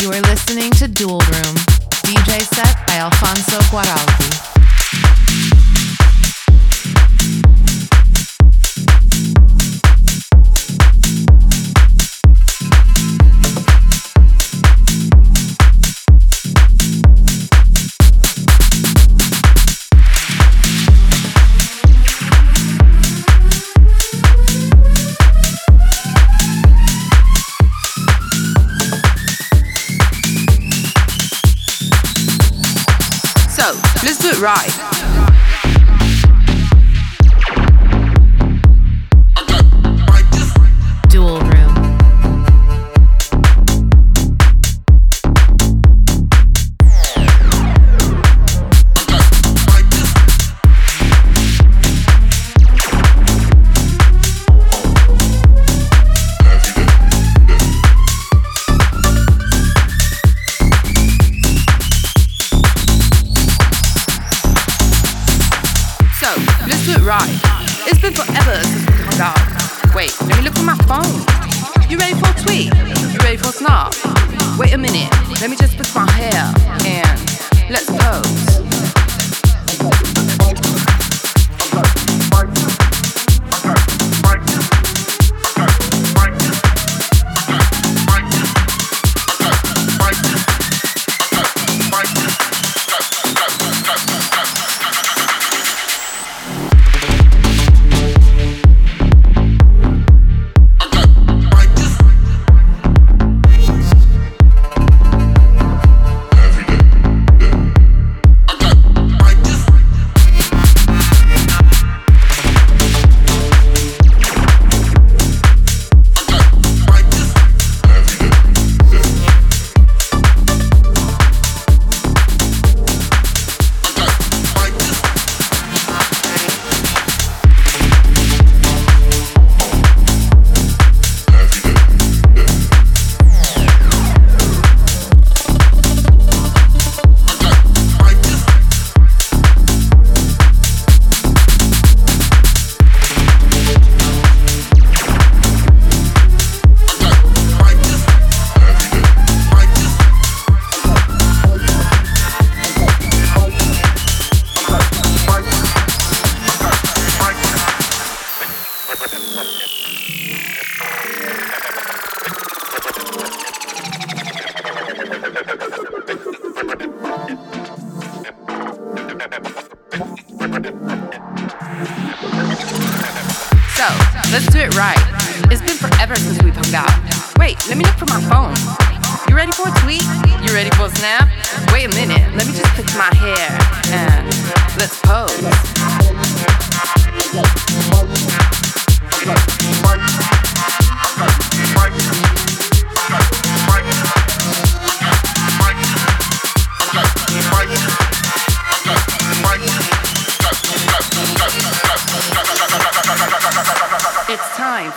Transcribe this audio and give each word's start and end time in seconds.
You 0.00 0.08
are 0.12 0.20
listening 0.22 0.70
to 0.80 0.88
Dual 0.88 1.18
Room, 1.18 1.39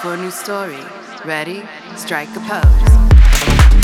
On 0.06 0.20
a 0.20 0.22
new 0.22 0.32
story. 0.32 0.80
Ready? 1.24 1.64
Strike 1.96 2.28
a 2.36 2.42
Dual 2.42 3.83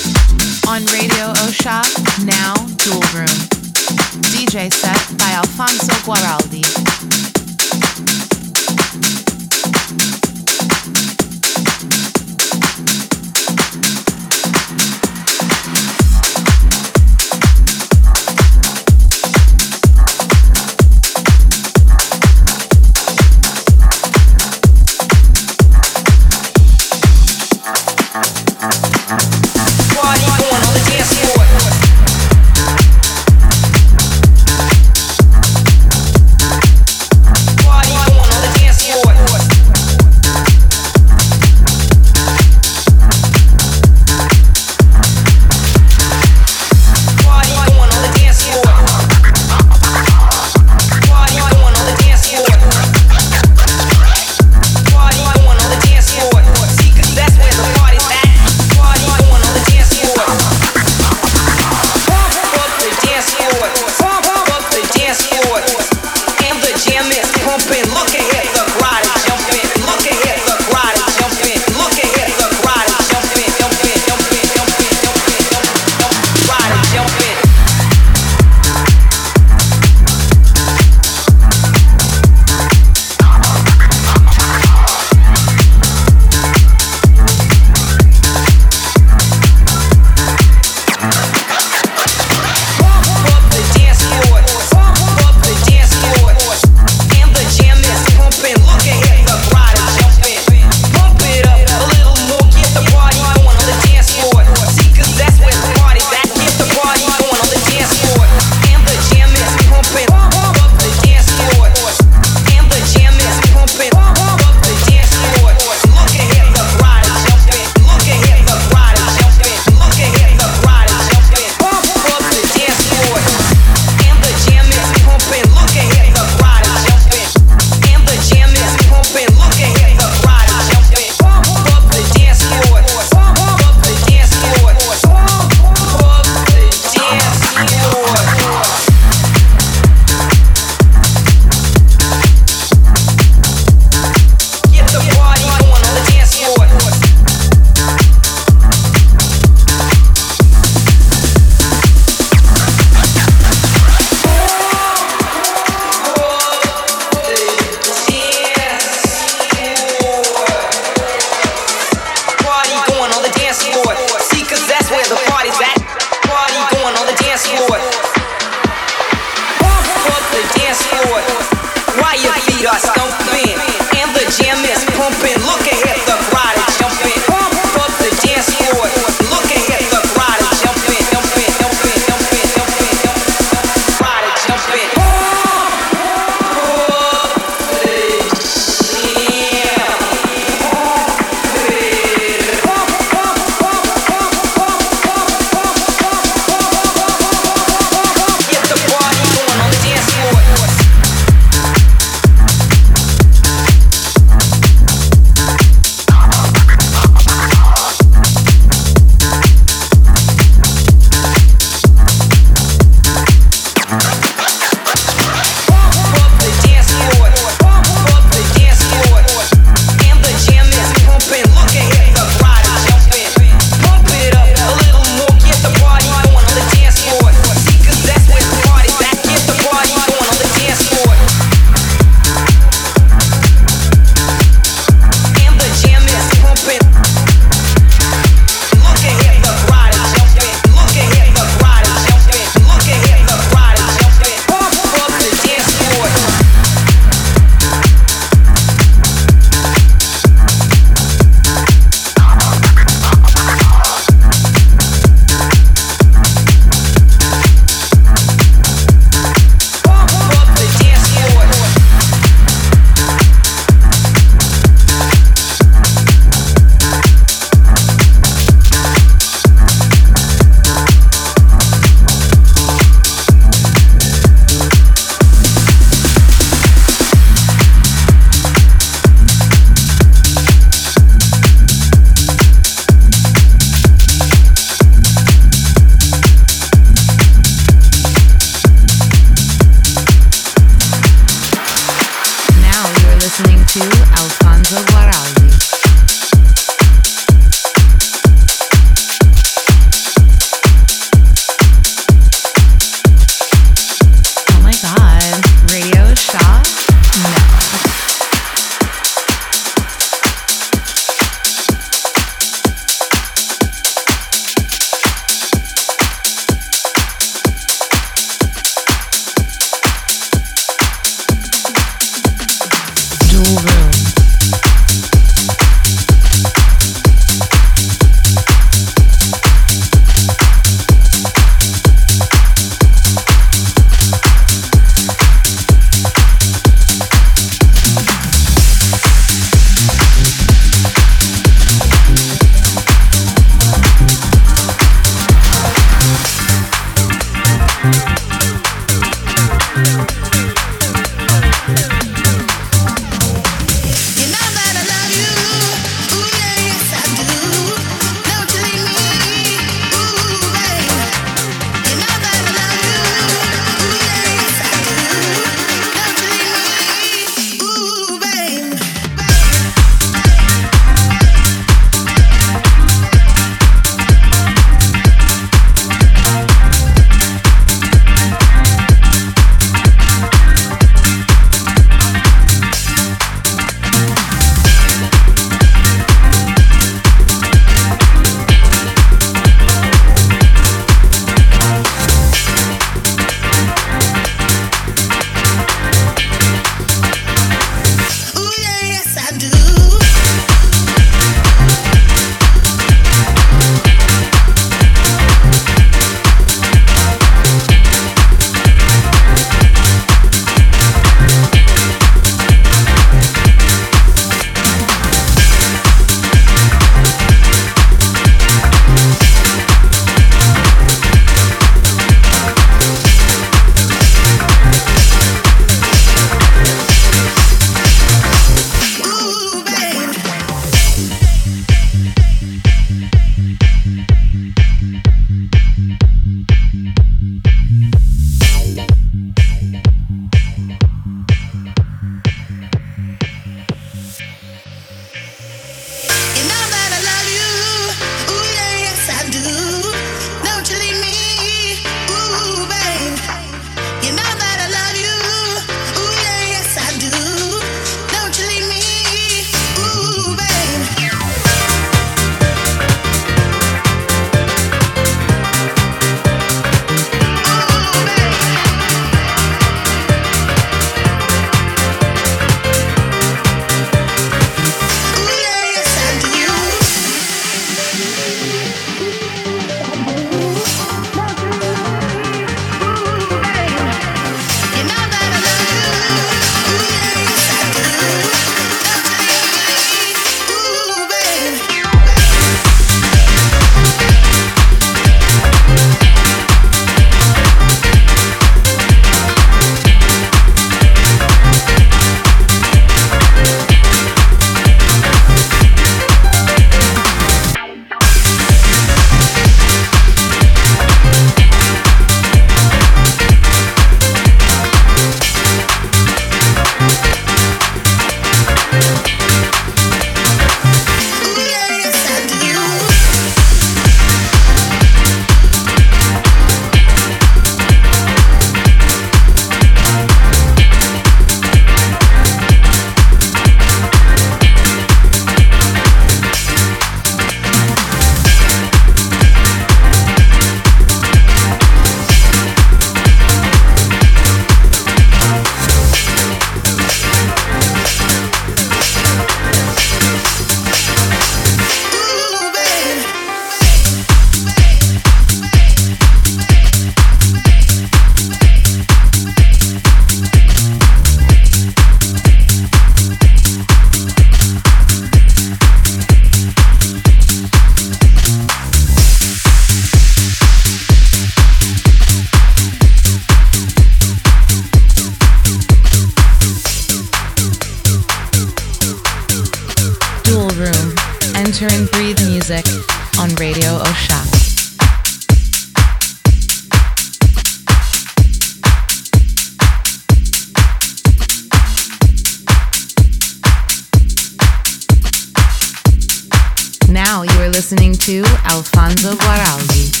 listening 597.61 597.93
to 597.93 598.23
Alfonso 598.49 599.13
Guaraldi. 599.13 600.00